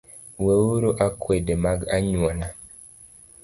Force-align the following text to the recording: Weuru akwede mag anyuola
Weuru 0.43 0.91
akwede 1.07 1.53
mag 1.63 1.79
anyuola 1.95 2.47